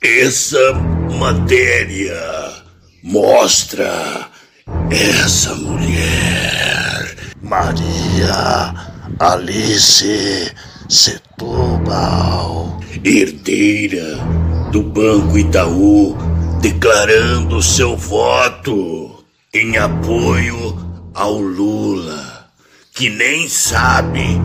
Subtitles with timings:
[0.00, 0.74] Essa
[1.18, 2.52] matéria
[3.02, 4.28] mostra
[4.92, 8.74] essa mulher, Maria
[9.18, 10.52] Alice
[10.88, 14.18] Setúbal, herdeira
[14.70, 16.16] do Banco Itaú,
[16.60, 22.48] declarando seu voto em apoio ao Lula,
[22.94, 24.40] que nem sabe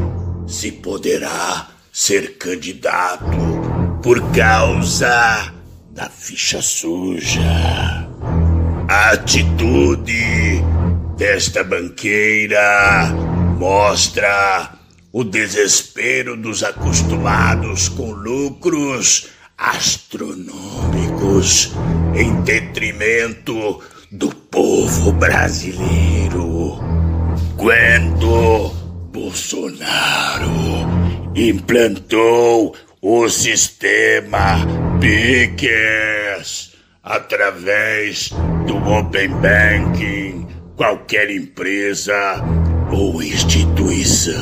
[0.47, 5.54] se poderá ser candidato por causa
[5.92, 7.39] da ficha suja.
[8.89, 10.62] A atitude
[11.18, 13.10] desta banqueira
[13.57, 14.74] mostra
[15.14, 21.71] o desespero dos acostumados com lucros astronômicos
[22.14, 23.82] em detrimento
[24.12, 26.78] do povo brasileiro.
[27.56, 28.74] Quando
[29.14, 30.51] Bolsonaro
[31.34, 34.66] implantou o sistema
[35.02, 36.72] PICES
[37.04, 38.30] através
[38.66, 42.16] do Open Banking, qualquer empresa
[42.90, 44.40] ou instituição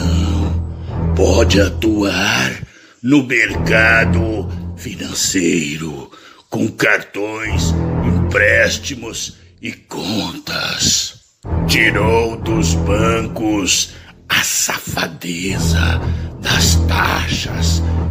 [1.16, 2.62] pode atuar
[3.02, 6.12] no mercado financeiro
[6.48, 7.74] com cartões,
[8.06, 11.20] empréstimos e contas.
[11.68, 13.96] Tirou dos bancos
[14.30, 16.00] a safadeza
[16.40, 16.51] das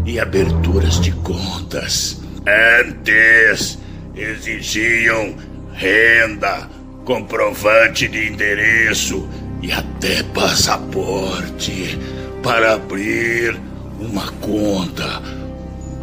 [0.05, 2.21] e aberturas de contas.
[2.47, 3.79] Antes
[4.17, 5.35] exigiam
[5.73, 6.69] renda,
[7.05, 9.29] comprovante de endereço
[9.63, 11.99] e até passaporte
[12.43, 13.59] para abrir
[14.01, 15.23] uma conta.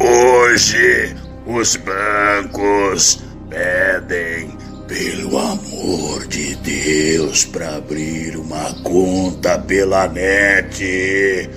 [0.00, 1.14] Hoje,
[1.46, 4.56] os bancos pedem
[4.86, 11.50] pelo amor de Deus, para abrir uma conta pela net.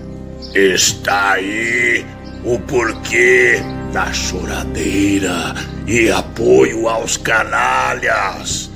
[0.53, 2.05] Está aí
[2.44, 3.61] o porquê
[3.94, 5.55] da choradeira
[5.88, 8.69] e apoio aos canalhas.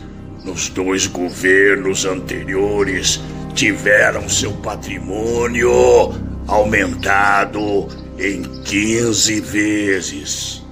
[0.45, 3.19] Nos dois governos anteriores
[3.53, 6.13] tiveram seu patrimônio
[6.47, 10.63] aumentado em 15 vezes.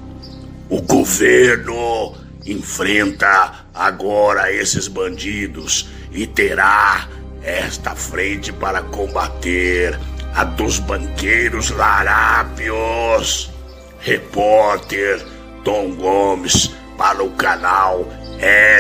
[0.70, 2.14] O governo
[2.46, 7.10] enfrenta agora esses bandidos e terá
[7.44, 10.00] esta frente para combater
[10.36, 13.52] a dos banqueiros larápios.
[14.00, 15.26] Repórter
[15.64, 18.06] Tom Gomes para o canal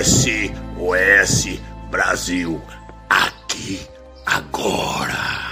[0.03, 1.59] SOS
[1.89, 2.61] Brasil.
[3.09, 3.79] Aqui,
[4.25, 5.43] agora.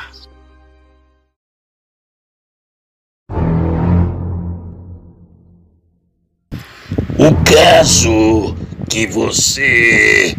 [7.17, 8.55] O caso
[8.89, 10.35] que você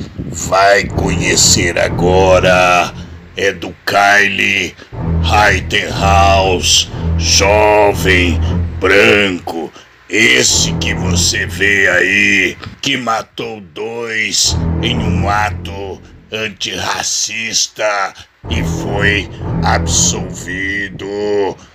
[0.51, 2.93] vai conhecer agora
[3.37, 4.75] é do Kylie
[5.23, 6.89] Rittenhouse,
[7.19, 8.39] jovem,
[8.79, 9.73] branco,
[10.09, 16.01] esse que você vê aí, que matou dois em um ato
[16.31, 18.13] antirracista
[18.51, 19.31] e foi
[19.65, 21.07] absolvido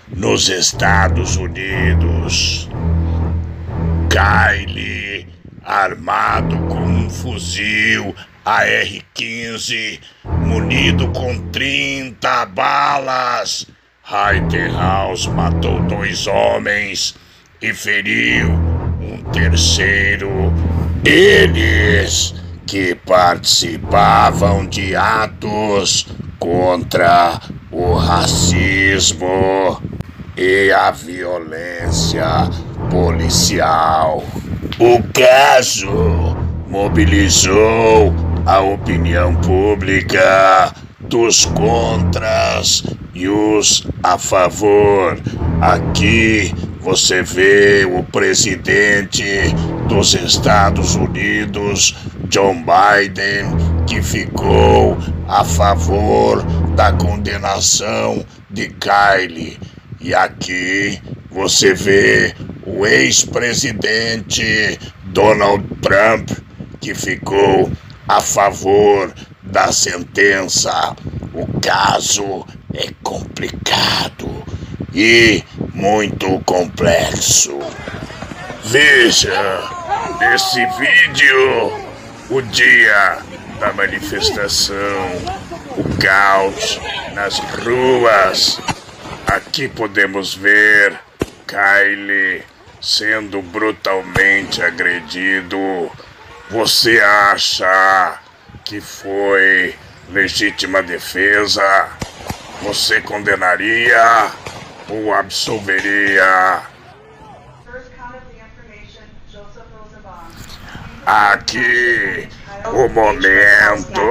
[0.09, 2.69] nos Estados Unidos.
[4.09, 5.27] Kylie,
[5.63, 8.15] armado com um fuzil
[8.47, 13.67] AR-15, munido com 30 balas.
[14.73, 17.13] House matou dois homens
[17.61, 18.47] e feriu
[19.01, 20.31] um terceiro.
[21.03, 22.35] Eles
[22.65, 26.07] que participavam de atos
[26.39, 29.81] contra o racismo
[30.37, 32.49] e a violência
[32.89, 34.23] policial.
[34.79, 36.37] O caso
[36.69, 42.81] mobilizou a opinião pública dos contras
[43.13, 45.19] e os a favor.
[45.59, 49.53] Aqui você vê o presidente
[49.89, 51.93] dos Estados Unidos,
[52.29, 53.47] John Biden,
[53.85, 54.97] que ficou
[55.27, 56.41] a favor
[56.73, 59.59] da condenação de Kylie.
[59.99, 62.33] E aqui você vê
[62.65, 66.31] o ex-presidente Donald Trump,
[66.79, 67.69] que ficou
[68.07, 69.13] a favor
[69.43, 70.95] da sentença.
[71.33, 74.43] O caso é complicado
[74.93, 75.43] e
[75.73, 77.59] muito complexo.
[78.63, 79.61] Veja
[80.19, 81.87] nesse vídeo
[82.29, 83.19] o dia
[83.59, 84.75] da manifestação,
[85.77, 86.79] o caos
[87.13, 88.59] nas ruas.
[89.25, 90.99] Aqui podemos ver
[91.45, 92.43] Kylie
[92.81, 95.91] sendo brutalmente agredido.
[96.49, 98.19] Você acha
[98.63, 99.75] que foi
[100.09, 101.89] legítima defesa?
[102.61, 104.31] Você condenaria
[104.87, 106.61] ou absolveria?
[111.05, 112.29] Aqui
[112.65, 114.01] o momento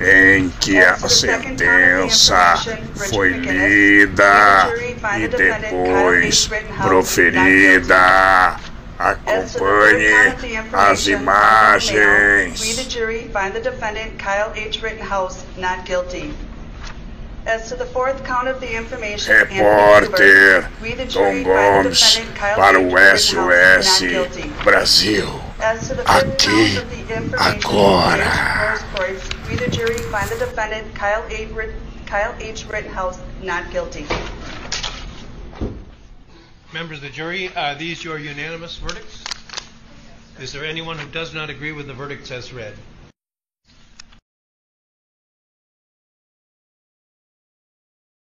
[0.00, 2.54] em que a sentença
[3.08, 4.72] foi lida
[5.18, 6.50] e depois
[6.82, 8.56] proferida.
[8.98, 12.60] Acompanhe as imagens.
[12.60, 14.82] We, the jury, find the defendant Kyle H.
[14.82, 16.32] Rittenhouse not guilty.
[17.46, 20.62] As to the fourth count of the information, Repórter
[21.12, 24.00] Tom Gomes para o SOS.
[24.64, 25.40] Brasil.
[26.06, 26.78] Aqui,
[27.38, 28.78] agora.
[29.48, 31.24] We, the jury, find the defendant Kyle
[32.40, 32.66] H.
[32.66, 34.06] Rittenhouse not guilty.
[36.74, 39.22] Members of the jury, are these your unanimous verdicts?
[40.40, 42.74] Is there anyone who does not agree with the verdicts as read?